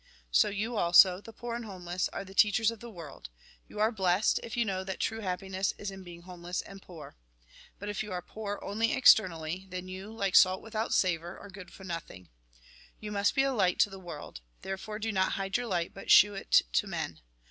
So, 0.31 0.49
you 0.49 0.77
also, 0.77 1.21
the 1.21 1.31
poor 1.31 1.55
and 1.55 1.63
homeless, 1.63 2.09
are 2.09 2.25
the 2.25 2.33
teachers 2.33 2.71
of 2.71 2.79
the 2.79 2.89
world; 2.89 3.29
you 3.67 3.79
are 3.79 3.91
blessed, 3.91 4.39
if 4.41 4.57
you 4.57 4.65
know 4.65 4.83
that 4.83 4.99
true 4.99 5.19
happiness 5.19 5.75
is 5.77 5.91
in 5.91 6.01
being 6.03 6.23
homeless 6.23 6.63
and 6.63 6.81
poor. 6.81 7.15
But 7.77 7.87
if 7.87 8.01
you 8.01 8.11
are 8.11 8.23
poor 8.23 8.59
only 8.63 8.93
externally, 8.93 9.67
then 9.69 9.87
you, 9.87 10.11
like 10.11 10.35
salt 10.35 10.63
without 10.63 10.91
savour, 10.95 11.37
are 11.37 11.49
good 11.51 11.71
for 11.71 11.83
nothing 11.83 12.29
You 12.99 13.11
must 13.11 13.35
be 13.35 13.43
a 13.43 13.53
light 13.53 13.77
to 13.81 13.91
the 13.91 13.99
world; 13.99 14.41
therefore 14.63 14.97
do 14.97 15.11
not 15.11 15.33
hide 15.33 15.55
your 15.55 15.67
light, 15.67 15.93
but 15.93 16.09
shew 16.09 16.33
it 16.33 16.63
to 16.73 16.87
men. 16.87 17.19